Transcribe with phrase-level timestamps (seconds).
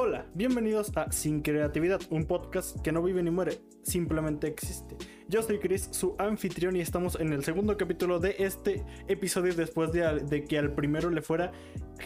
[0.00, 4.96] Hola, bienvenidos a Sin Creatividad, un podcast que no vive ni muere, simplemente existe.
[5.26, 9.90] Yo soy Chris, su anfitrión, y estamos en el segundo capítulo de este episodio después
[9.90, 11.50] de, que al primero le fuera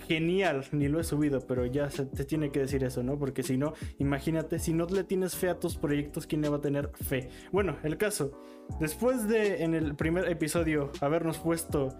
[0.08, 0.64] genial.
[0.72, 3.18] Ni lo he subido, pero ya se te tiene que decir eso, ¿no?
[3.18, 6.56] Porque si no, imagínate, si no le tienes fe a tus proyectos, ¿quién le va
[6.56, 7.28] a tener fe?
[7.52, 8.40] Bueno, el caso,
[8.80, 11.90] después de en el primer episodio habernos puesto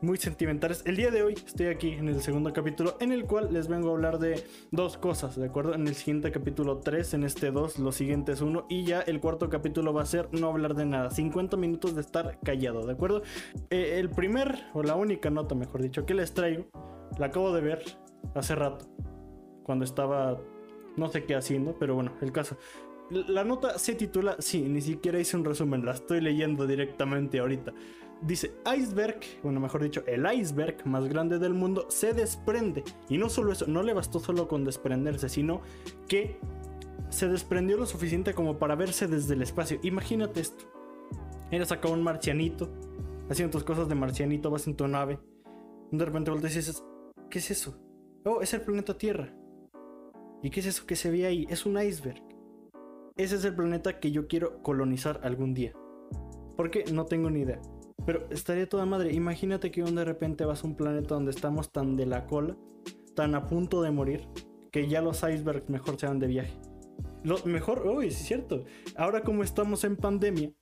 [0.00, 0.82] muy sentimentales.
[0.86, 3.90] El día de hoy estoy aquí en el segundo capítulo en el cual les vengo
[3.90, 5.74] a hablar de dos cosas, ¿de acuerdo?
[5.74, 9.48] En el siguiente capítulo 3, en este 2, los siguientes 1 y ya el cuarto
[9.48, 13.22] capítulo va a ser no hablar de nada, 50 minutos de estar callado, ¿de acuerdo?
[13.70, 16.66] Eh, el primer, o la única nota, mejor dicho, que les traigo,
[17.18, 17.82] la acabo de ver
[18.34, 18.86] hace rato,
[19.62, 20.40] cuando estaba
[20.96, 22.56] no sé qué haciendo, pero bueno, el caso.
[23.10, 27.72] La nota se titula, sí, ni siquiera hice un resumen, la estoy leyendo directamente ahorita.
[28.22, 32.82] Dice, iceberg, bueno, mejor dicho, el iceberg más grande del mundo se desprende.
[33.10, 35.60] Y no solo eso, no le bastó solo con desprenderse, sino
[36.08, 36.38] que
[37.10, 39.78] se desprendió lo suficiente como para verse desde el espacio.
[39.82, 40.64] Imagínate esto.
[41.50, 42.70] Eres acá un marcianito,
[43.28, 45.18] haciendo tus cosas de marcianito, vas en tu nave.
[45.90, 46.82] De repente volteas y dices,
[47.30, 47.78] ¿qué es eso?
[48.24, 49.32] Oh, es el planeta Tierra.
[50.42, 51.46] ¿Y qué es eso que se ve ahí?
[51.50, 52.33] Es un iceberg.
[53.16, 55.72] Ese es el planeta que yo quiero colonizar algún día.
[56.56, 56.84] ¿Por qué?
[56.92, 57.60] No tengo ni idea.
[58.04, 59.12] Pero estaría toda madre.
[59.12, 62.56] Imagínate que de repente vas a un planeta donde estamos tan de la cola,
[63.14, 64.28] tan a punto de morir,
[64.72, 66.58] que ya los icebergs mejor se van de viaje.
[67.22, 68.64] Lo mejor, uy, es cierto.
[68.96, 70.52] Ahora como estamos en pandemia,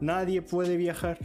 [0.00, 1.18] nadie puede viajar.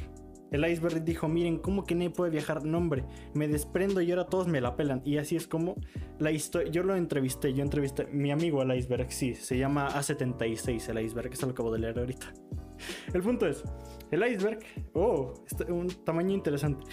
[0.51, 2.63] El iceberg dijo, miren, ¿cómo que nadie puede viajar?
[2.63, 3.03] No, hombre,
[3.33, 5.01] me desprendo y ahora todos me la pelan.
[5.05, 5.75] Y así es como
[6.19, 6.71] la historia...
[6.71, 11.35] Yo lo entrevisté, yo entrevisté mi amigo el iceberg, sí, se llama A76 el iceberg,
[11.35, 12.33] se lo acabo de leer ahorita.
[13.13, 13.63] El punto es,
[14.11, 14.59] el iceberg,
[14.93, 15.33] oh,
[15.67, 16.85] un tamaño interesante.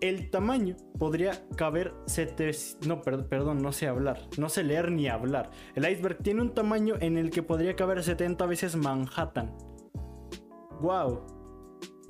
[0.00, 1.92] El tamaño podría caber
[2.86, 5.50] no, perdón, no sé hablar, no sé leer ni hablar.
[5.74, 9.54] El iceberg tiene un tamaño en el que podría caber 70 veces Manhattan.
[10.80, 11.39] Wow.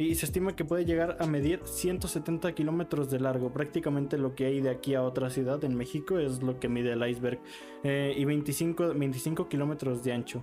[0.01, 3.53] Y se estima que puede llegar a medir 170 kilómetros de largo.
[3.53, 6.93] Prácticamente lo que hay de aquí a otra ciudad en México es lo que mide
[6.93, 7.39] el iceberg.
[7.85, 10.43] Eh, y 25, 25 kilómetros de ancho.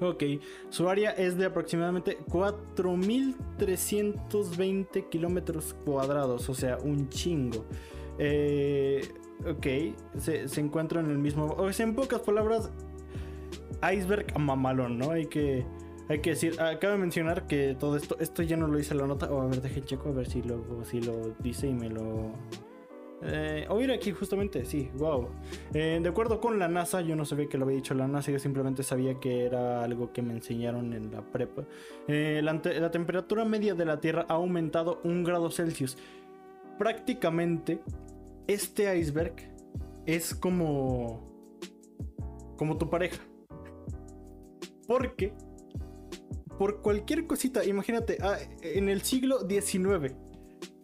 [0.00, 0.22] Ok,
[0.68, 7.64] su área es de aproximadamente 4.320 kilómetros cuadrados, o sea, un chingo.
[8.16, 9.08] Eh,
[9.44, 9.66] ok,
[10.20, 11.46] se, encuentra en el mismo...
[11.58, 12.70] O sea, en pocas palabras,
[13.92, 15.10] iceberg mamalón, ¿no?
[15.10, 15.66] Hay que...
[16.10, 19.06] Hay que decir, acabo de mencionar que todo esto, esto ya no lo hice la
[19.06, 19.32] nota.
[19.32, 22.32] O a ver, deje checo a ver si lo, si lo dice y me lo,
[23.22, 25.28] eh, oír aquí justamente, sí, wow.
[25.74, 28.32] Eh, de acuerdo con la NASA, yo no sabía que lo había dicho la NASA,
[28.32, 31.64] yo simplemente sabía que era algo que me enseñaron en la prepa.
[32.08, 35.98] Eh, la, la, temperatura media de la Tierra ha aumentado un grado Celsius.
[36.78, 37.80] Prácticamente,
[38.46, 39.34] este iceberg
[40.06, 41.30] es como...
[42.56, 43.22] como tu pareja.
[44.86, 45.34] Porque...
[46.60, 50.12] Por cualquier cosita, imagínate, ah, en el siglo XIX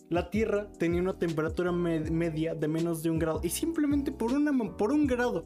[0.09, 3.41] la Tierra tenía una temperatura media de menos de un grado.
[3.43, 5.45] Y simplemente por, una, por un grado,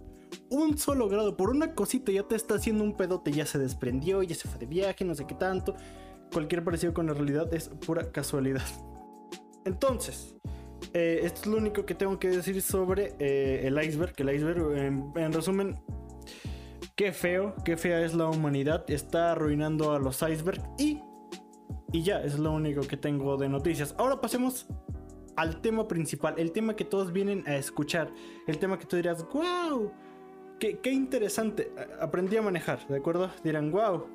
[0.49, 4.23] un solo grado, por una cosita ya te está haciendo un pedote, ya se desprendió,
[4.23, 5.75] ya se fue de viaje, no sé qué tanto.
[6.33, 8.63] Cualquier parecido con la realidad es pura casualidad.
[9.65, 10.37] Entonces,
[10.93, 14.15] eh, esto es lo único que tengo que decir sobre eh, el iceberg.
[14.19, 14.79] El iceberg,
[15.17, 15.83] en resumen,
[17.01, 18.85] qué feo, qué fea es la humanidad.
[18.91, 21.01] Está arruinando a los icebergs y
[21.93, 23.95] y ya, es lo único que tengo de noticias.
[23.97, 24.67] Ahora pasemos
[25.35, 28.13] al tema principal, el tema que todos vienen a escuchar,
[28.47, 29.91] el tema que tú dirás, wow,
[30.59, 33.31] qué, interesante, aprendí a manejar, ¿de acuerdo?
[33.43, 34.07] Dirán, wow,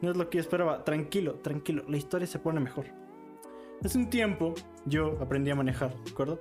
[0.00, 2.86] no es lo que esperaba, tranquilo, tranquilo, la historia se pone mejor.
[3.84, 4.54] Hace un tiempo
[4.86, 6.40] yo aprendí a manejar, ¿de acuerdo?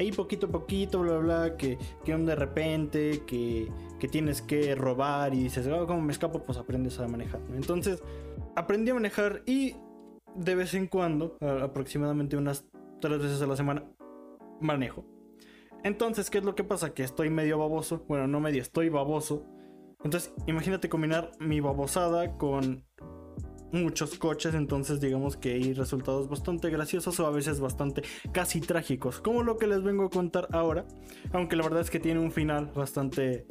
[0.00, 4.74] Ahí poquito a poquito, bla, bla, bla, que, que de repente, que, que tienes que
[4.74, 6.42] robar y dices, oh, ¿cómo me escapo?
[6.42, 7.42] Pues aprendes a manejar.
[7.54, 8.02] Entonces,
[8.56, 9.76] aprendí a manejar y
[10.34, 12.64] de vez en cuando, aproximadamente unas
[13.02, 13.84] tres veces a la semana,
[14.58, 15.04] manejo.
[15.84, 16.94] Entonces, ¿qué es lo que pasa?
[16.94, 18.06] Que estoy medio baboso.
[18.08, 19.44] Bueno, no medio, estoy baboso.
[20.02, 22.86] Entonces, imagínate combinar mi babosada con
[23.72, 24.54] muchos coches.
[24.54, 28.02] Entonces, digamos que hay resultados bastante graciosos o a veces bastante
[28.32, 29.20] casi trágicos.
[29.20, 30.86] Como lo que les vengo a contar ahora.
[31.32, 33.46] Aunque la verdad es que tiene un final bastante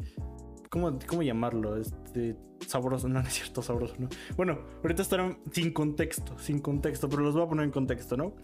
[0.70, 1.78] ¿Cómo, cómo llamarlo?
[1.78, 4.08] Este, sabroso, no, no es cierto, sabroso, ¿no?
[4.38, 8.36] Bueno, ahorita estarán sin contexto, sin contexto, pero los voy a poner en contexto, ¿no?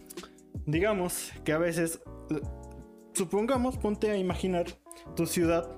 [0.65, 2.01] Digamos que a veces,
[3.13, 4.65] supongamos, ponte a imaginar
[5.15, 5.69] tu ciudad,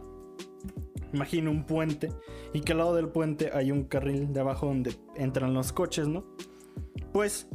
[1.12, 2.14] imagina un puente,
[2.54, 6.08] y que al lado del puente hay un carril de abajo donde entran los coches,
[6.08, 6.26] ¿no?
[7.14, 7.48] Pues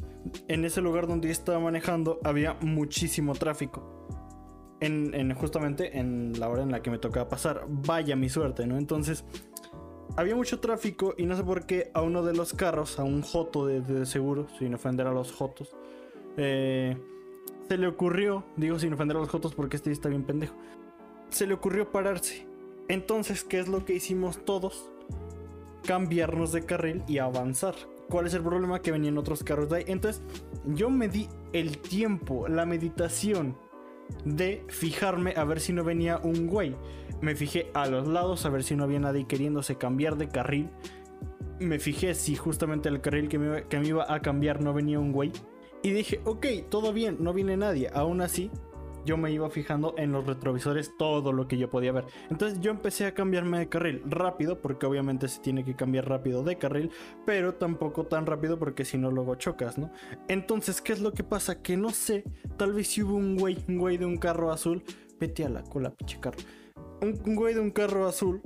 [0.49, 4.07] en ese lugar donde yo estaba manejando había muchísimo tráfico
[4.81, 7.67] en, justamente en la hora en la que me tocaba pasar.
[7.69, 8.77] Vaya mi suerte, ¿no?
[8.77, 9.25] Entonces,
[10.17, 13.23] había mucho tráfico y no sé por qué a uno de los carros, a un
[13.23, 15.75] Joto de, seguro, sin ofender a los Jotos,
[16.37, 16.97] eh,
[17.69, 20.55] se le ocurrió, digo sin ofender a los Jotos porque este está bien pendejo,
[21.31, 22.47] se le ocurrió pararse.
[22.89, 24.91] Entonces, ¿qué es lo que hicimos todos?
[25.85, 27.75] Cambiarnos de carril y avanzar.
[28.09, 28.83] ¿Cuál es el problema?
[28.83, 29.85] Que venían otros carros de ahí.
[29.87, 30.23] Entonces,
[30.67, 33.57] yo me di el tiempo, la meditación
[34.25, 36.77] de fijarme a ver si no venía un güey.
[37.21, 40.69] Me fijé a los lados a ver si no había nadie queriéndose cambiar de carril.
[41.61, 44.99] Me fijé si justamente el carril que me, que me iba a cambiar no venía
[44.99, 45.33] un güey.
[45.83, 47.91] Y dije, ok, todo bien, no viene nadie.
[47.93, 48.51] Aún así,
[49.05, 52.07] yo me iba fijando en los retrovisores todo lo que yo podía ver.
[52.31, 56.43] Entonces yo empecé a cambiarme de carril rápido, porque obviamente se tiene que cambiar rápido
[56.43, 56.91] de carril,
[57.27, 59.91] pero tampoco tan rápido porque si no luego chocas, ¿no?
[60.29, 61.63] Entonces, ¿qué es lo que pasa?
[61.63, 62.25] Que no sé,
[62.57, 64.83] tal vez si hubo un güey, un güey de un carro azul,
[65.19, 66.39] vete a la cola, pinche carro.
[67.01, 68.41] Un, güey de un carro azul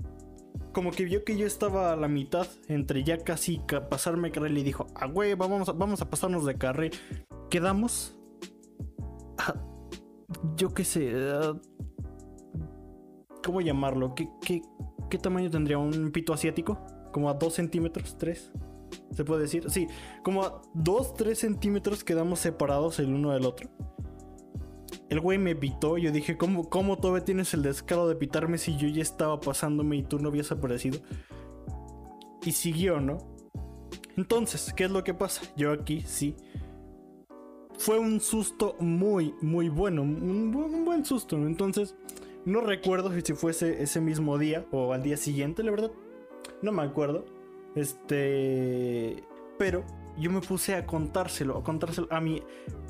[0.73, 4.63] como que vio que yo estaba a la mitad entre ya casi pasarme carril y
[4.63, 6.93] dijo, ah, güey, vamos vamos a pasarnos de carril.
[7.51, 8.19] Quedamos
[10.57, 11.53] yo qué sé, eh,
[13.45, 14.15] ¿cómo llamarlo?
[14.15, 14.29] ¿Qué,
[15.11, 16.79] ¿Qué, tamaño tendría un pito asiático?
[17.13, 18.17] ¿Como a 2 centímetros?
[18.19, 18.53] ¿3?
[19.13, 19.71] ¿Se puede decir?
[19.71, 19.89] Sí,
[20.23, 23.71] como a 2, 3 centímetros quedamos separados el uno del otro.
[25.09, 28.77] El güey me pitó, yo dije, ¿cómo, ¿cómo todavía tienes el descaro de pitarme si
[28.77, 30.99] yo ya estaba pasándome y tú no habías aparecido?
[32.45, 33.19] Y siguió, ¿no?
[34.17, 35.43] Entonces, ¿qué es lo que pasa?
[35.57, 36.37] Yo aquí sí
[37.79, 40.03] fue un susto muy, muy bueno.
[40.03, 41.37] Un, buen susto.
[41.37, 41.95] Entonces,
[42.45, 45.91] no recuerdo si fuese ese mismo día o al día siguiente, la verdad.
[46.63, 47.25] No me acuerdo.
[47.75, 49.23] Este.
[49.59, 49.85] Pero
[50.19, 52.43] yo me puse a contárselo, a contárselo a mi,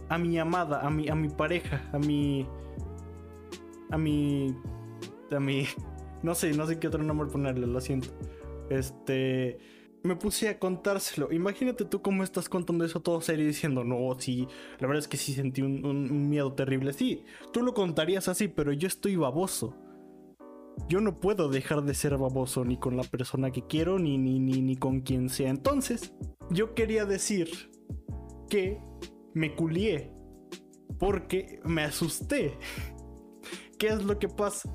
[0.08, 2.46] a mi amada, a mi, a mi pareja, a mi.
[3.90, 4.54] A mi.
[5.30, 5.66] A mi.
[6.22, 8.08] No sé, no sé qué otro nombre ponerle, lo siento.
[8.70, 9.58] Este
[10.06, 11.32] me puse a contárselo.
[11.32, 14.46] Imagínate tú cómo estás contando eso todo serio diciendo, no, sí,
[14.78, 16.92] la verdad es que sí sentí un, miedo terrible.
[16.92, 19.76] Sí, tú lo contarías así, pero yo estoy baboso.
[20.88, 24.38] Yo no puedo dejar de ser baboso ni con la persona que quiero, ni, ni,
[24.38, 25.50] ni, ni con quien sea.
[25.50, 26.14] Entonces,
[26.50, 27.48] yo quería decir
[28.48, 28.80] que
[29.34, 30.12] me culié.
[30.98, 32.58] Porque me asusté.
[33.78, 34.72] ¿Qué es lo que pasa?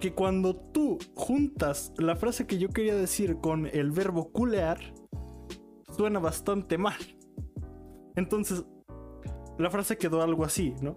[0.00, 4.78] Que cuando tú juntas la frase que yo quería decir con el verbo culear,
[5.90, 6.98] suena bastante mal.
[8.16, 8.64] Entonces,
[9.58, 10.94] la frase quedó algo así, ¿no?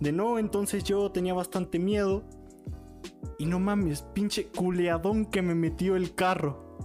[0.00, 2.24] De no, entonces yo tenía bastante miedo.
[3.38, 6.76] Y no mames, pinche culeadón que me metió el carro.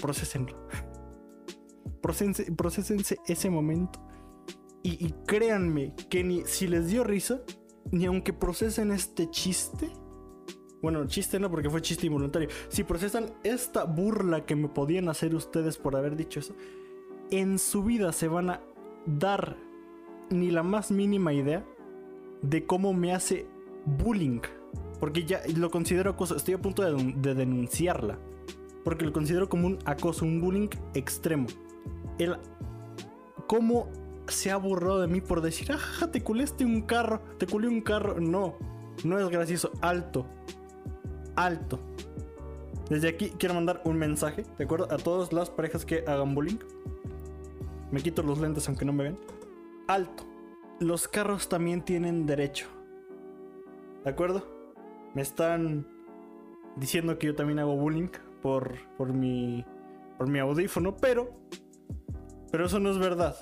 [0.00, 0.56] Procesenlo.
[2.02, 4.00] Procesense, ese momento.
[4.82, 7.42] Y, y créanme que ni si les dio risa,
[7.90, 9.90] ni aunque procesen este chiste,
[10.80, 15.34] bueno, chiste no porque fue chiste involuntario, si procesan esta burla que me podían hacer
[15.34, 16.54] ustedes por haber dicho eso,
[17.30, 18.60] en su vida se van a
[19.06, 19.56] dar
[20.30, 21.64] ni la más mínima idea
[22.42, 23.46] de cómo me hace
[23.84, 24.40] bullying.
[25.00, 28.18] Porque ya lo considero acoso, estoy a punto de, de denunciarla.
[28.84, 31.46] Porque lo considero como un acoso, un bullying extremo.
[32.18, 32.36] El
[33.46, 33.88] cómo
[34.28, 37.80] se ha burlado de mí por decir, ajá, te culeaste un carro, te culé un
[37.80, 38.20] carro.
[38.20, 38.56] No,
[39.04, 39.72] no es gracioso.
[39.80, 40.26] Alto,
[41.36, 41.78] alto.
[42.88, 44.88] Desde aquí quiero mandar un mensaje, ¿de acuerdo?
[44.90, 46.58] A todas las parejas que hagan bullying.
[47.90, 49.18] Me quito los lentes aunque no me ven.
[49.88, 50.24] Alto.
[50.80, 52.66] Los carros también tienen derecho.
[54.04, 54.46] ¿De acuerdo?
[55.14, 55.86] Me están
[56.76, 58.08] diciendo que yo también hago bullying
[58.40, 59.64] por, por, mi,
[60.18, 61.30] por mi audífono, pero...
[62.50, 63.36] Pero eso no es verdad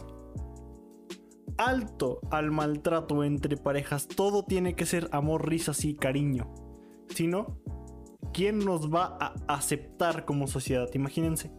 [1.60, 4.08] alto al maltrato entre parejas.
[4.08, 6.52] Todo tiene que ser amor, risas y cariño.
[7.08, 7.58] Si no,
[8.32, 10.88] ¿quién nos va a aceptar como sociedad?
[10.94, 11.50] Imagínense.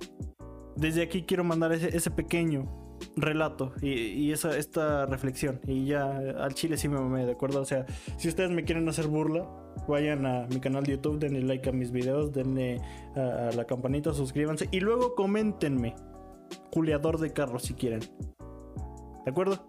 [0.75, 5.59] Desde aquí quiero mandar ese, pequeño relato y, esa, esta reflexión.
[5.67, 6.05] Y ya
[6.39, 7.61] al chile sí me mamé, ¿de acuerdo?
[7.61, 7.85] O sea,
[8.17, 9.47] si ustedes me quieren hacer burla,
[9.87, 12.81] vayan a mi canal de YouTube, denle like a mis videos, denle
[13.15, 15.95] a, la campanita, suscríbanse y luego coméntenme.
[16.73, 18.01] Juliador de carros si quieren.
[19.25, 19.63] ¿De acuerdo?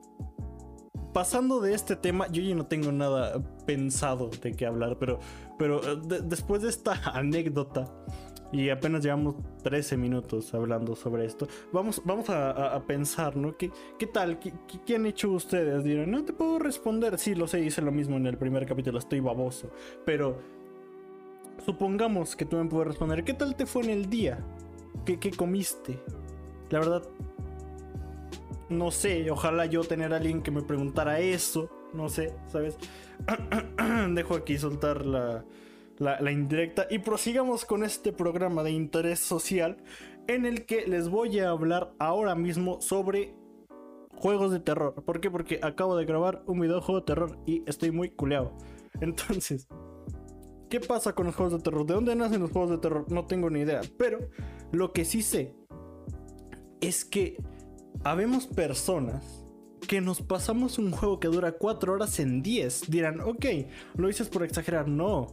[1.13, 5.21] Pasando de este tema, yo ya no tengo nada pensado de qué hablar, pero,
[5.59, 7.91] pero eh, después de esta anécdota,
[8.53, 13.57] y apenas llevamos 13 minutos hablando sobre esto, vamos, vamos a, pensar, ¿no?
[13.57, 14.39] ¿Qué, qué tal?
[14.39, 14.53] ¿Qué,
[14.85, 15.83] ¿Qué, han hecho ustedes?
[15.85, 17.19] Dirán, no te puedo responder.
[17.19, 19.71] Sí, lo sé, hice lo mismo en el primer capítulo, estoy baboso.
[20.05, 20.39] Pero
[21.65, 24.45] supongamos que tú me puedes responder, ¿qué tal te fue en el día?
[25.07, 25.99] ¿Qué, qué comiste?
[26.69, 27.03] La verdad,
[28.73, 32.77] no sé, ojalá yo tener alguien que me preguntara eso no sé, ¿sabes?
[34.15, 35.45] Dejo aquí soltar la,
[35.99, 39.77] la, indirecta y prosigamos con este programa de interés social
[40.27, 43.35] en el que les voy a hablar ahora mismo sobre
[44.15, 44.95] juegos de terror.
[45.05, 45.31] ¿Por qué?
[45.31, 48.57] Porque acabo de grabar un videojuego de terror y estoy muy culeado.
[49.01, 49.69] Entonces,
[50.71, 51.87] ¿qué pasa con los juegos de terror?
[51.87, 53.11] ¿De dónde nacen los juegos de terror?
[53.11, 53.81] No tengo ni idea.
[53.99, 54.19] Pero
[54.71, 55.55] lo que sí sé
[56.81, 57.37] es que
[58.05, 59.45] habemos personas
[59.87, 62.91] que nos pasamos un juego que dura 4 horas en 10.
[62.91, 63.45] Dirán, ok,
[63.97, 64.89] lo dices por exagerar.
[64.89, 65.27] No.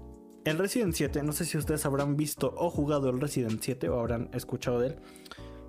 [0.46, 4.00] El Resident 7, no sé si ustedes habrán visto o jugado el Resident 7 o
[4.00, 4.96] habrán escuchado de él.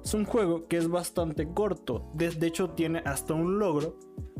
[0.04, 2.10] Es un juego que es bastante corto.
[2.14, 3.98] De, hecho, tiene hasta un logro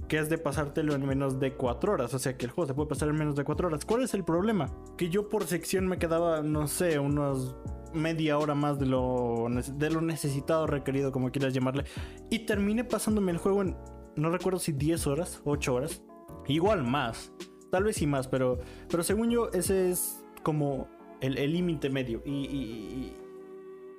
[0.09, 2.15] que es de pasártelo en menos de 4 horas.
[2.15, 3.85] O sea que el juego se puede pasar en menos de 4 horas.
[3.85, 4.75] ¿Cuál es el problema?
[4.97, 7.57] Que yo por sección me quedaba, no sé, unos
[7.93, 11.85] media hora más de lo, de lo necesitado, requerido, como quieras llamarle.
[12.31, 13.77] Y terminé pasándome el juego en
[14.17, 16.03] no recuerdo si 10 horas, 8 horas,
[16.47, 17.33] igual más,
[17.71, 20.89] tal vez y más, pero, pero según yo ese es como
[21.21, 23.13] el límite medio y,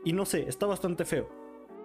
[0.03, 1.29] y, no sé, está bastante feo.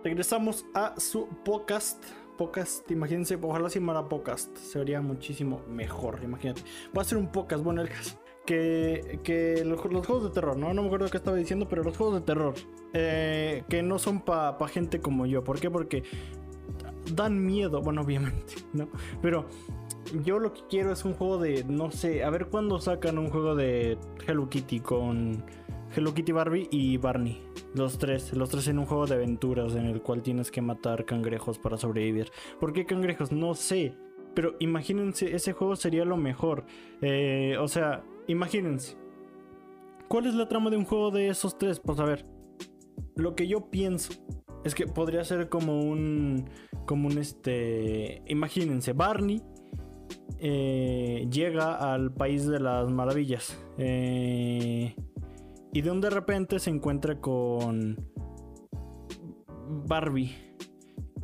[0.03, 2.03] Regresamos a su podcast.
[2.39, 6.63] Podcast, imagínense, ojalá se llamara podcast, sería muchísimo mejor, imagínate.
[6.97, 7.89] Va a ser un podcast, bueno, el
[8.47, 10.73] que, que los, juegos de terror, ¿no?
[10.73, 12.55] No me acuerdo qué estaba diciendo, pero los juegos de terror,
[12.95, 15.45] eh, que no son para pa gente como yo.
[15.45, 15.71] ¿Por qué?
[15.71, 16.05] Porque
[17.15, 18.89] dan miedo, bueno, obviamente, ¿no?
[19.21, 19.47] Pero
[20.25, 23.29] yo lo que quiero es un juego de, no sé, a ver cuándo sacan un
[23.29, 25.45] juego de Hello Kitty con
[25.95, 27.43] Hello Kitty Barbie y Barney.
[27.75, 31.05] Los tres, los tres en un juego de aventuras en el cual tienes que matar
[31.05, 32.31] cangrejos para sobrevivir.
[32.59, 33.33] ¿Por qué cangrejos?
[33.33, 33.95] No sé.
[34.35, 36.65] Pero imagínense, ese juego sería lo mejor.
[37.01, 38.97] Eh, o sea, imagínense.
[40.09, 41.81] ¿Cuál es la trama de un juego de esos tres?
[41.81, 42.27] Pues a ver,
[43.17, 44.13] lo que yo pienso
[44.65, 46.49] es que podría ser como un.
[46.87, 48.23] Como un este.
[48.27, 49.43] Imagínense, Barney
[50.39, 53.59] eh, llega al país de las maravillas.
[53.79, 54.95] Eh,
[55.73, 57.97] y de un de repente se encuentra con
[59.87, 60.35] Barbie.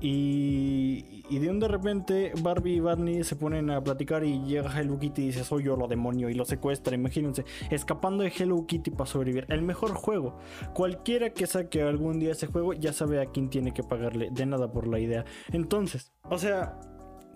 [0.00, 4.78] Y, y de un de repente Barbie y Barney se ponen a platicar y llega
[4.78, 8.66] Hello Kitty y dice soy yo lo demonio y lo secuestra, imagínense, escapando de Hello
[8.66, 9.46] Kitty para sobrevivir.
[9.48, 10.36] El mejor juego.
[10.74, 14.28] Cualquiera que saque algún día ese juego ya sabe a quién tiene que pagarle.
[14.30, 15.24] De nada por la idea.
[15.52, 16.78] Entonces, o sea,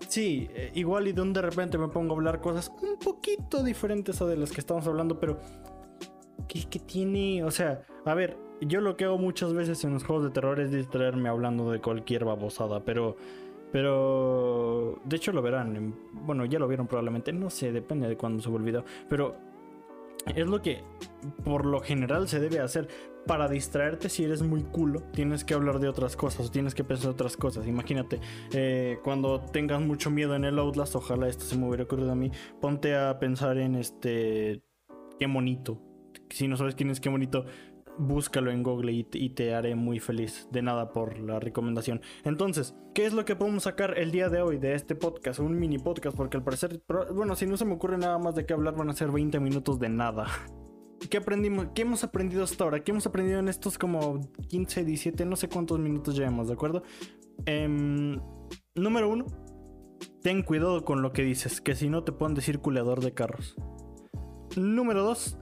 [0.07, 3.63] sí, eh, igual y de un de repente me pongo a hablar cosas un poquito
[3.63, 5.39] diferentes a de las que estamos hablando, pero...
[6.47, 7.43] ¿Qué, qué tiene?
[7.43, 10.59] O sea, a ver, yo lo que hago muchas veces en los juegos de terror
[10.59, 13.15] es distraerme hablando de cualquier babosada, pero.
[13.71, 14.99] Pero.
[15.05, 15.95] De hecho lo verán.
[16.13, 17.33] Bueno, ya lo vieron probablemente.
[17.33, 18.85] No sé, depende de cuándo suba el video.
[19.09, 19.35] Pero.
[20.35, 20.81] Es lo que
[21.45, 22.87] por lo general se debe hacer.
[23.25, 27.11] Para distraerte, si eres muy culo, tienes que hablar de otras cosas, tienes que pensar
[27.11, 27.67] otras cosas.
[27.67, 28.21] Imagínate,
[28.53, 32.15] eh, cuando tengas mucho miedo en el Outlast, ojalá esto se me hubiera ocurrido a
[32.15, 32.31] mí,
[32.61, 34.63] ponte a pensar en este.
[35.19, 35.81] Qué bonito.
[36.29, 37.45] Si no sabes quién es qué bonito,
[37.97, 40.47] búscalo en Google y, te haré muy feliz.
[40.51, 42.01] De nada por la recomendación.
[42.23, 45.39] Entonces, ¿qué es lo que podemos sacar el día de hoy de este podcast?
[45.39, 46.81] Un mini podcast, porque al parecer,
[47.13, 49.39] bueno, si no se me ocurre nada más de qué hablar, van a ser 20
[49.39, 50.27] minutos de nada.
[51.09, 51.67] ¿Qué aprendimos?
[51.75, 52.83] ¿Qué hemos aprendido hasta ahora?
[52.83, 56.83] ¿Qué hemos aprendido en estos como 15, 17, no sé cuántos minutos llevamos, ¿de acuerdo?
[57.45, 58.19] Em,
[58.75, 59.25] número uno,
[60.21, 63.55] ten cuidado con lo que dices, que si no te pueden decir culeador de carros.
[64.55, 65.37] Número dos,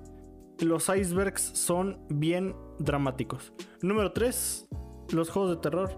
[0.59, 3.53] los icebergs son bien dramáticos.
[3.81, 4.67] Número 3,
[5.13, 5.91] los juegos de terror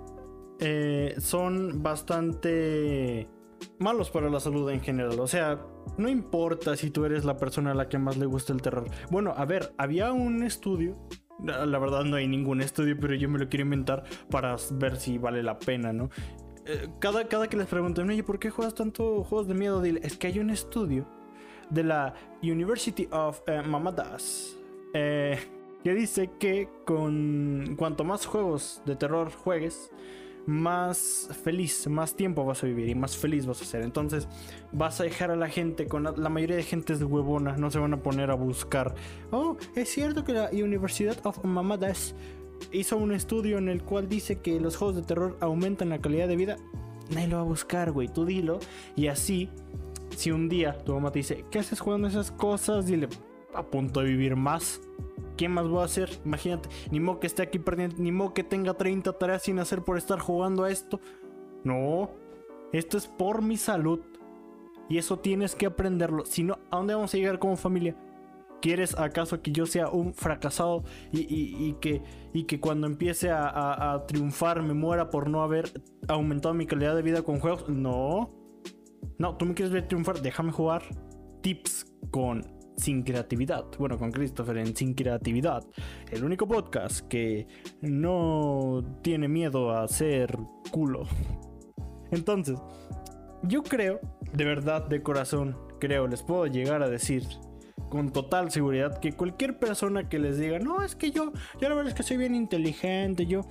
[0.59, 3.27] eh, son bastante
[3.79, 5.19] malos para la salud en general.
[5.19, 5.61] O sea,
[5.97, 8.85] no importa si tú eres la persona a la que más le gusta el terror.
[9.11, 10.97] Bueno, a ver, había un estudio.
[11.43, 15.19] La verdad no hay ningún estudio, pero yo me lo quiero inventar para ver si
[15.19, 16.09] vale la pena, ¿no?
[16.65, 19.81] Eh, cada, cada que les preguntan, oye, ¿por qué juegas tanto juegos de miedo?
[19.81, 21.07] Dile, es que hay un estudio
[21.69, 24.57] de la University of eh, Mamadas,
[24.93, 25.37] eh,
[25.83, 29.91] que dice que con cuanto más juegos de terror juegues,
[30.47, 33.83] más feliz, más tiempo vas a vivir y más feliz vas a ser.
[33.83, 34.27] Entonces
[34.71, 37.79] vas a dejar a la gente, con la, mayoría de gente es huevona, no se
[37.79, 38.95] van a poner a buscar.
[39.31, 42.15] Oh, es cierto que la University of Mamadas
[42.71, 46.29] hizo un estudio en el cual dice que los juegos de terror aumentan la calidad
[46.29, 46.55] de vida.
[47.11, 48.59] Nadie lo va a buscar, güey, tú dilo.
[48.95, 49.49] Y así
[50.15, 52.85] si un día tu mamá te dice, ¿qué haces jugando esas cosas?
[52.85, 53.07] Dile,
[53.53, 54.81] a punto de vivir más.
[55.35, 56.09] ¿Qué más voy a hacer?
[56.25, 59.83] Imagínate, ni modo que esté aquí perdiendo, ni modo que tenga 30 tareas sin hacer
[59.83, 60.99] por estar jugando a esto.
[61.63, 62.09] No,
[62.73, 63.99] esto es por mi salud.
[64.89, 66.25] Y eso tienes que aprenderlo.
[66.25, 67.95] Si no, ¿a dónde vamos a llegar como familia?
[68.61, 72.01] ¿Quieres acaso que yo sea un fracasado y, que,
[72.33, 75.71] y que, cuando empiece a triunfar me muera por no haber
[76.07, 77.69] aumentado mi calidad de vida con juegos?
[77.69, 78.36] No.
[79.17, 80.83] No, tú me quieres ver triunfar, déjame jugar
[81.41, 82.43] tips con
[82.77, 83.65] sin creatividad.
[83.79, 85.63] Bueno, con Christopher en Sin Creatividad.
[86.11, 87.47] El único podcast que
[87.81, 90.37] no tiene miedo a ser
[90.71, 91.03] culo.
[92.11, 92.59] Entonces,
[93.43, 93.99] yo creo,
[94.33, 97.23] de verdad, de corazón, creo, les puedo llegar a decir
[97.89, 101.75] con total seguridad que cualquier persona que les diga, no, es que yo, yo la
[101.75, 103.41] verdad es que soy bien inteligente, yo,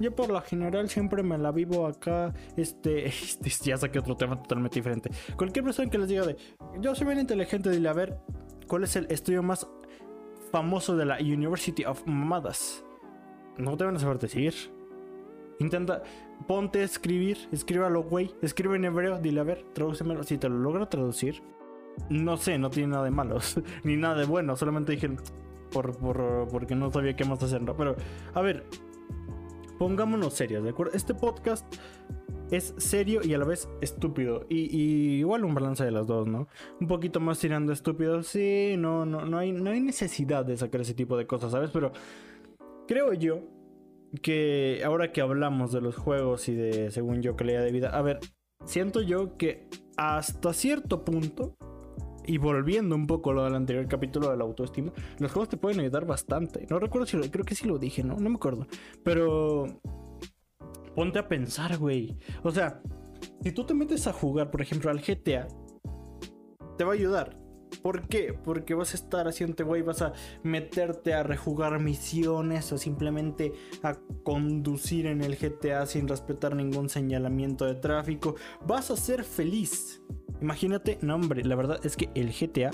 [0.00, 4.40] yo por lo general siempre me la vivo acá, este, este ya saqué otro tema
[4.42, 5.10] totalmente diferente.
[5.36, 6.36] Cualquier persona que les diga de,
[6.80, 8.18] yo soy bien inteligente, dile, a ver,
[8.66, 9.66] ¿cuál es el estudio más
[10.50, 12.84] famoso de la University of Mamadas?
[13.56, 14.54] No te van a saber decir.
[15.60, 16.02] Intenta,
[16.48, 20.58] ponte a escribir, escríbalo, güey, escribe en hebreo, dile, a ver, tradúcemelo, si te lo
[20.58, 21.40] logra traducir
[22.10, 25.10] no sé, no tiene nada de malos, ni nada de bueno, solamente dije
[25.70, 25.98] por,
[26.48, 27.76] porque no sabía qué más hacer, ¿no?
[27.76, 27.96] Pero,
[28.32, 28.64] a ver,
[29.78, 30.92] pongámonos serios, ¿de acuerdo?
[30.94, 31.66] Este podcast
[32.50, 34.46] es serio y a la vez estúpido.
[34.48, 36.48] Y, igual un balance de las dos, ¿no?
[36.80, 38.22] Un poquito más tirando estúpido.
[38.22, 41.70] Sí, no, no, no hay, no hay necesidad de sacar ese tipo de cosas, ¿sabes?
[41.72, 41.92] Pero
[42.86, 43.40] creo yo
[44.22, 48.02] que ahora que hablamos de los juegos y de, según yo, calidad de vida, a
[48.02, 48.20] ver,
[48.64, 51.56] siento yo que hasta cierto punto
[52.26, 55.80] y volviendo un poco lo del anterior capítulo de la autoestima, los juegos te pueden
[55.80, 56.66] ayudar bastante.
[56.70, 58.16] No recuerdo si lo, creo que sí lo dije, ¿no?
[58.16, 58.66] No me acuerdo.
[59.02, 59.66] Pero
[60.94, 62.16] ponte a pensar, güey.
[62.42, 62.82] O sea,
[63.42, 65.46] si tú te metes a jugar, por ejemplo, al GTA,
[66.76, 67.43] te va a ayudar.
[67.82, 68.32] ¿Por qué?
[68.32, 70.12] Porque vas a estar haciendo, güey, vas a
[70.42, 73.52] meterte a rejugar misiones o simplemente
[73.82, 78.36] a conducir en el GTA sin respetar ningún señalamiento de tráfico.
[78.66, 80.02] Vas a ser feliz.
[80.40, 82.70] Imagínate, no hombre, la verdad es que el GTA,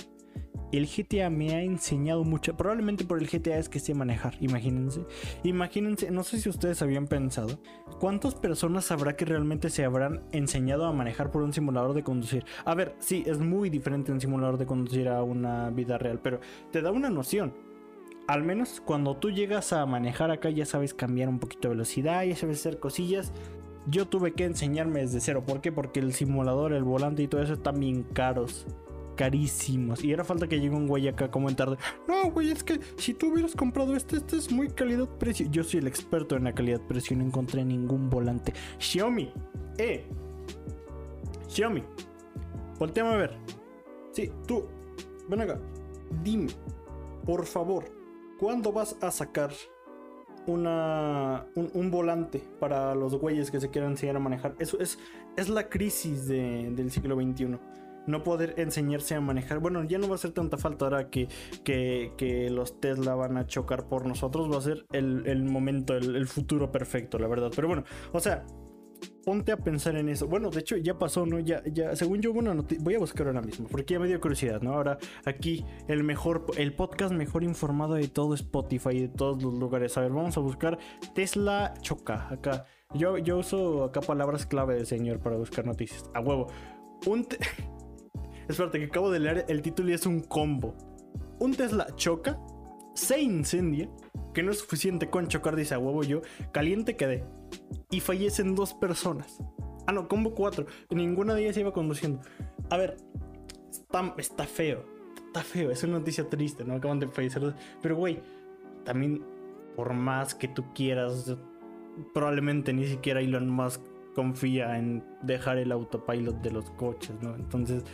[0.72, 5.04] el GTA me ha enseñado mucho, probablemente por el GTA es que sé manejar, imagínense.
[5.42, 7.58] Imagínense, no sé si ustedes habían pensado,
[7.98, 12.44] ¿cuántas personas habrá que realmente se habrán enseñado a manejar por un simulador de conducir?
[12.64, 16.40] A ver, sí, es muy diferente un simulador de conducir a una vida real, pero
[16.70, 17.52] te da una noción.
[18.28, 22.22] Al menos cuando tú llegas a manejar acá ya sabes cambiar un poquito de velocidad,
[22.22, 23.32] ya sabes hacer cosillas
[23.86, 25.42] yo tuve que enseñarme desde cero.
[25.46, 25.72] ¿Por qué?
[25.72, 28.66] Porque el simulador, el volante y todo eso están bien caros.
[29.20, 30.02] Carísimos.
[30.02, 31.76] Y era falta que llegue un güey acá a comentar.
[32.08, 35.46] No, güey, es que si tú hubieras comprado este, este es muy calidad-precio.
[35.50, 37.14] Yo soy el experto en la calidad-precio.
[37.18, 38.54] No encontré ningún volante.
[38.78, 39.30] Xiaomi.
[39.76, 40.06] Eh.
[41.48, 41.82] Xiaomi.
[42.78, 43.36] Volteame a ver.
[44.12, 44.64] Sí, tú.
[45.28, 45.60] Ven acá.
[46.24, 46.48] Dime.
[47.26, 47.84] Por favor.
[48.38, 49.50] ¿Cuándo vas a sacar
[50.46, 54.54] una, un, volante para los güeyes que se quieran enseñar a manejar.
[54.58, 54.98] Eso es,
[55.36, 57.58] es la crisis del siglo XXI.
[58.10, 59.58] No poder enseñarse a manejar.
[59.60, 61.28] Bueno, ya no va a ser tanta falta ahora que,
[61.64, 64.50] que, los Tesla van a chocar por nosotros.
[64.50, 67.50] Va a ser el, momento, el, el futuro perfecto, la verdad.
[67.54, 68.44] Pero bueno, o sea,
[69.24, 70.26] ponte a pensar en eso.
[70.26, 71.38] Bueno, de hecho ya pasó, ¿no?
[71.38, 74.60] Ya, ya, según yo, bueno, voy a buscar ahora mismo, porque ya me dio curiosidad,
[74.60, 74.74] ¿no?
[74.74, 79.96] Ahora aquí el mejor, el podcast mejor informado de todo Spotify, de todos los lugares.
[79.96, 80.78] A ver, vamos a buscar
[81.14, 82.66] Tesla choca, acá.
[82.94, 86.10] Yo, yo uso acá palabras clave de señor para buscar noticias.
[86.14, 86.48] A huevo.
[87.06, 87.26] Un...
[88.50, 90.74] Espérate, que acabo de leer el título y es un combo.
[91.38, 92.38] Un Tesla choca,
[92.94, 93.88] se incendia,
[94.34, 97.24] que no es suficiente con chocar, dice a huevo yo, caliente quedé
[97.90, 99.38] y fallecen dos personas.
[99.86, 100.66] Ah, no, combo cuatro.
[100.90, 102.20] Ninguna de ellas iba conduciendo.
[102.68, 102.96] A ver,
[104.18, 104.84] está, feo.
[105.26, 105.70] Está feo.
[105.70, 106.74] Es una noticia triste, ¿no?
[106.74, 107.54] Acaban de fallecer.
[107.82, 108.20] Pero, güey,
[108.84, 109.24] también,
[109.74, 111.34] por más que tú quieras,
[112.14, 113.80] probablemente ni siquiera Elon Musk
[114.14, 117.34] confía en dejar el autopilot de los coches, ¿no?
[117.34, 117.84] Entonces,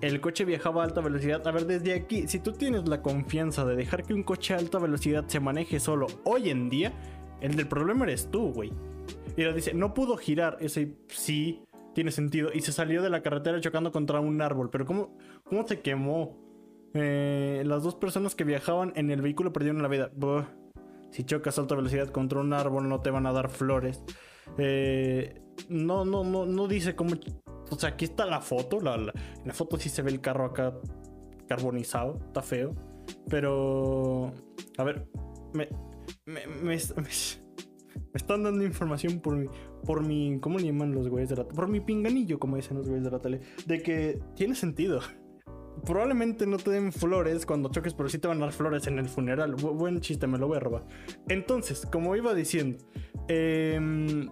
[0.00, 1.46] el coche viajaba a alta velocidad.
[1.46, 4.58] A ver, desde aquí, si tú tienes la confianza de dejar que un coche a
[4.58, 6.92] alta velocidad se maneje solo hoy en día,
[7.40, 8.72] el del problema eres tú, güey.
[9.36, 10.56] Y lo dice, no pudo girar.
[10.60, 11.62] Ese sí,
[11.94, 12.50] tiene sentido.
[12.52, 14.70] Y se salió de la carretera chocando contra un árbol.
[14.70, 16.44] Pero ¿cómo, cómo se quemó?
[16.94, 20.10] Eh, las dos personas que viajaban en el vehículo perdieron la vida.
[21.10, 24.02] si chocas a alta velocidad contra un árbol no te van a dar flores.
[24.58, 27.14] Eh, no, no, no, no dice cómo...
[27.70, 28.80] O sea, aquí está la foto.
[28.80, 30.74] La, la, en la foto sí se ve el carro acá
[31.48, 32.18] carbonizado.
[32.26, 32.74] Está feo.
[33.28, 34.32] Pero...
[34.78, 35.08] A ver.
[35.52, 35.68] me,
[36.26, 36.78] me
[38.16, 39.46] me están dando información por mi,
[39.84, 42.88] por mi, ¿cómo le llaman los güeyes de la Por mi pinganillo, como dicen los
[42.88, 45.00] güeyes de la tele, de que tiene sentido.
[45.84, 48.98] Probablemente no te den flores cuando choques, pero sí te van a dar flores en
[48.98, 49.54] el funeral.
[49.54, 50.86] buen chiste, me lo voy a robar.
[51.28, 52.78] Entonces, como iba diciendo,
[53.28, 54.30] em,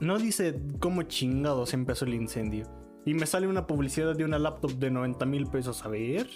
[0.00, 2.66] no dice cómo chingados empezó el incendio.
[3.04, 5.84] Y me sale una publicidad de una laptop de 90 mil pesos.
[5.84, 6.28] A ver.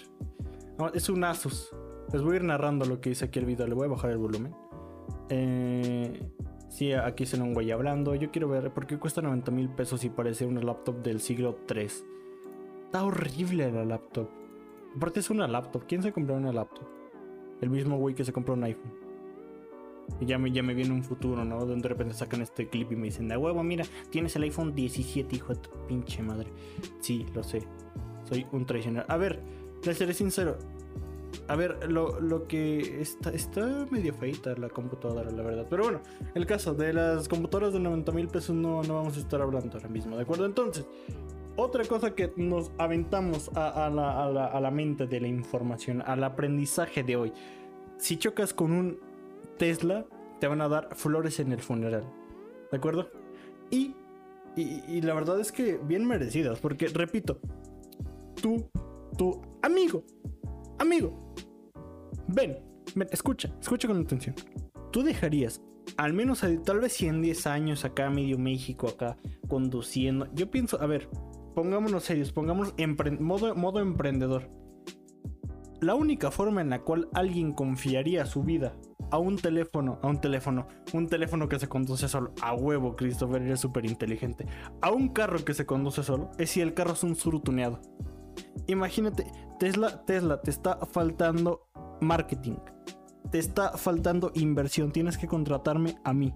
[0.93, 1.75] es un Asus.
[2.13, 3.67] Les voy a ir narrando lo que dice aquí el video.
[3.67, 4.55] Le voy a bajar el volumen.
[5.29, 6.29] Eh,
[6.69, 8.15] sí, aquí se un güey hablando.
[8.15, 11.57] Yo quiero ver por qué cuesta 90 mil pesos y parece una laptop del siglo
[11.67, 12.05] 3.
[12.85, 14.29] Está horrible la laptop.
[14.95, 15.83] Aparte es una laptop.
[15.87, 16.87] ¿Quién se compró una laptop?
[17.61, 19.00] El mismo güey que se compró un iPhone.
[20.19, 21.59] Ya me, ya me viene un futuro, ¿no?
[21.59, 24.75] Donde de repente sacan este clip y me dicen, de huevo, mira, tienes el iPhone
[24.75, 26.49] 17, hijo de tu pinche madre.
[26.99, 27.67] Sí, lo sé.
[28.27, 29.05] Soy un traicionero.
[29.07, 29.41] A ver,
[29.83, 30.57] le seré sincero.
[31.47, 35.65] A ver, lo, que está, está medio feita la computadora, la verdad.
[35.69, 36.01] Pero bueno,
[36.35, 39.77] el caso de las computadoras de 90 mil pesos no, no vamos a estar hablando
[39.77, 40.45] ahora mismo, ¿de acuerdo?
[40.45, 40.85] Entonces,
[41.55, 47.03] otra cosa que nos aventamos a, la, a la mente de la información, al aprendizaje
[47.03, 47.33] de hoy.
[47.97, 48.99] Si chocas con un
[49.61, 50.07] Tesla,
[50.39, 52.03] te van a dar flores en el funeral.
[52.71, 53.11] ¿De acuerdo?
[53.69, 53.93] Y,
[54.55, 57.37] y, la verdad es que bien merecidas, porque repito,
[58.41, 58.67] tú,
[59.19, 60.03] tu amigo,
[60.79, 61.35] amigo,
[62.27, 62.57] ven,
[62.95, 64.33] ven, escucha, escucha con atención.
[64.91, 65.61] Tú dejarías,
[65.95, 69.15] al menos tal vez 100, 10 años acá, medio México, acá,
[69.47, 70.27] conduciendo.
[70.33, 71.07] Yo pienso, a ver,
[71.53, 74.49] pongámonos serios, pongámonos en modo, modo emprendedor.
[75.81, 78.75] La única forma en la cual alguien confiaría su vida
[79.11, 83.41] a un teléfono, a un teléfono, un teléfono que se conduce solo, a huevo, Christopher,
[83.41, 84.45] eres súper inteligente,
[84.81, 87.79] a un carro que se conduce solo, es si el carro es un surutuneado.
[88.67, 89.25] Imagínate,
[89.59, 91.67] Tesla, Tesla, te está faltando
[91.99, 92.55] marketing,
[93.29, 96.33] te está faltando inversión, tienes que contratarme a mí.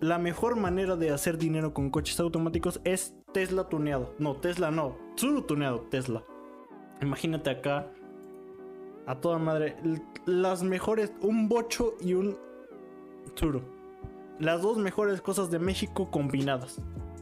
[0.00, 4.14] La mejor manera de hacer dinero con coches automáticos es Tesla tuneado.
[4.18, 6.24] No, Tesla no, surutuneado, Tesla.
[7.00, 7.90] Imagínate acá
[9.06, 9.76] a toda madre.
[10.26, 12.36] Las mejores, un bocho y un
[13.34, 13.62] Turo.
[14.38, 16.80] Las dos mejores cosas de México combinadas.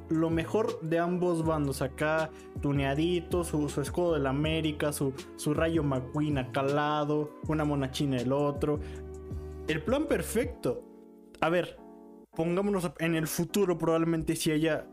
[0.08, 1.80] Lo mejor de ambos bandos.
[1.82, 7.64] Acá, tuneadito, su, escudo de la América, su, su rayo McQueen acá al lado, una
[7.64, 8.80] monachina el otro.
[9.68, 10.82] El plan perfecto.
[11.40, 11.78] A ver,
[12.34, 14.86] pongámonos en el futuro, probablemente si haya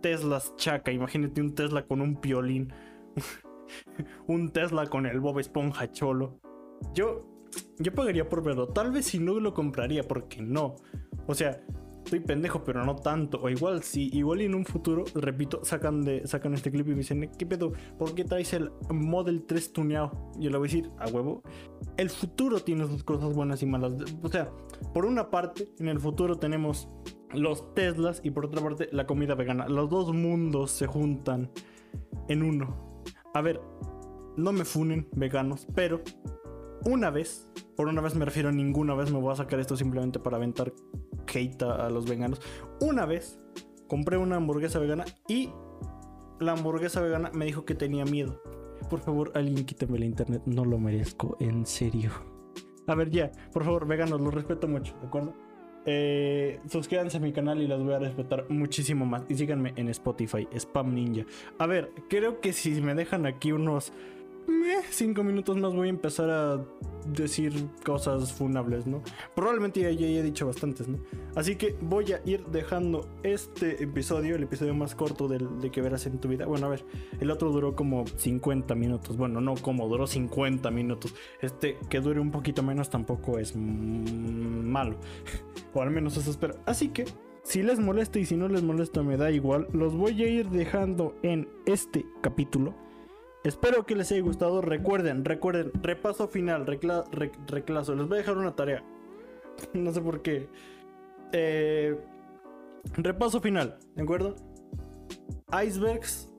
[0.00, 0.90] Teslas chaca.
[0.90, 2.72] Imagínate un Tesla con un piolín.
[4.26, 6.40] un Tesla con el Bob Esponja cholo.
[6.94, 7.26] Yo,
[7.78, 8.68] yo pagaría por verlo.
[8.68, 10.76] Tal vez si no lo compraría, porque no.
[11.26, 11.60] O sea,
[12.04, 13.40] estoy pendejo, pero no tanto.
[13.40, 16.96] O igual, si igual en un futuro, repito, sacan, de, sacan este clip y me
[16.96, 17.72] dicen, ¿qué pedo?
[17.98, 20.32] ¿Por qué traes el Model 3 tuneado?
[20.38, 21.42] Yo le voy a decir, a huevo.
[21.96, 23.92] El futuro tiene sus cosas buenas y malas.
[24.22, 24.50] O sea,
[24.92, 26.88] por una parte, en el futuro tenemos
[27.32, 29.68] los Teslas y por otra parte la comida vegana.
[29.68, 31.50] Los dos mundos se juntan
[32.28, 32.89] en uno.
[33.34, 33.60] A ver,
[34.36, 36.00] no me funen veganos, pero
[36.84, 39.76] una vez, por una vez me refiero a ninguna vez, me voy a sacar esto
[39.76, 40.72] simplemente para aventar
[41.32, 42.40] hate a, los veganos.
[42.80, 43.38] Una vez
[43.86, 45.50] compré una hamburguesa vegana y
[46.40, 48.42] la hamburguesa vegana me dijo que tenía miedo.
[48.88, 52.10] Por favor, alguien quítame la internet, no lo merezco, en serio.
[52.86, 55.34] A ver, ya, por favor, veganos, lo respeto mucho, ¿de acuerdo?
[55.86, 59.22] Eh, suscríbanse a mi canal y las voy a respetar muchísimo más.
[59.28, 61.24] Y síganme en Spotify, Spam Ninja.
[61.58, 63.92] A ver, creo que si me dejan aquí unos
[64.90, 66.64] 5 minutos más voy a empezar a
[67.06, 67.52] decir
[67.84, 69.02] cosas funables, ¿no?
[69.34, 70.98] Probablemente ya, ya, he dicho bastantes, ¿no?
[71.34, 75.80] Así que voy a ir dejando este episodio, el episodio más corto del, de que
[75.80, 76.46] verás en tu vida.
[76.46, 76.84] Bueno, a ver,
[77.20, 79.16] el otro duró como 50 minutos.
[79.16, 81.14] Bueno, no como, duró 50 minutos.
[81.40, 84.96] Este que dure un poquito menos tampoco es malo.
[85.74, 86.56] o al menos eso espero.
[86.66, 87.04] Así que
[87.42, 89.68] si les molesta y si no les molesta me da igual.
[89.72, 92.74] Los voy a ir dejando en este capítulo.
[93.44, 94.60] Espero que les haya gustado.
[94.60, 97.94] Recuerden, recuerden, repaso final, reclaso.
[97.94, 98.84] Les voy a dejar una tarea.
[99.74, 100.48] no sé por qué.
[101.32, 101.98] Eh,
[102.94, 104.36] repaso final, ¿de acuerdo?
[105.64, 106.32] Icebergs,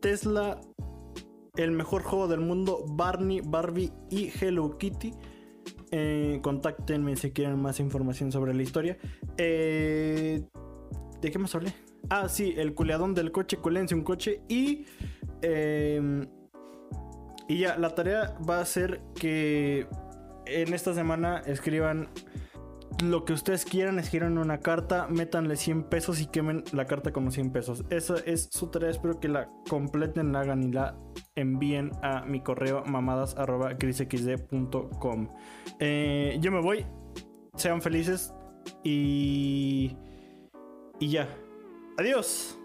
[0.00, 0.60] Tesla,
[1.56, 5.12] el mejor juego del mundo, Barney, Barbie y Hello Kitty.
[5.90, 8.98] Eh, contáctenme si quieren más información sobre la historia.
[9.36, 10.44] Eh,
[11.20, 11.74] ¿De qué más hablé?
[12.08, 14.86] Ah, sí, el culeadón del coche, culense un coche y...
[15.42, 16.26] Eh,
[17.48, 19.86] y ya, la tarea va a ser que
[20.46, 22.08] en esta semana escriban
[23.04, 27.24] lo que ustedes quieran, escriban una carta, métanle 100 pesos y quemen la carta con
[27.26, 27.84] los 100 pesos.
[27.90, 30.96] Esa es su tarea, espero que la completen, la hagan y la
[31.34, 35.28] envíen a mi correo mamadas.grisxd.com.
[35.78, 36.86] Eh, yo me voy,
[37.54, 38.32] sean felices
[38.82, 39.96] y...
[40.98, 41.28] Y ya.
[41.98, 42.58] Adiós.